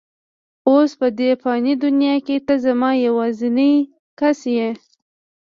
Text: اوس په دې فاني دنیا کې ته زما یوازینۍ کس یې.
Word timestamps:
اوس 0.69 0.91
په 0.99 1.07
دې 1.19 1.29
فاني 1.41 1.73
دنیا 1.83 2.15
کې 2.25 2.37
ته 2.45 2.53
زما 2.65 2.91
یوازینۍ 3.05 3.75
کس 4.19 4.39
یې. 4.57 4.69